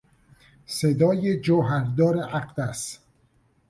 [0.65, 2.99] صدای جوهردار اقدس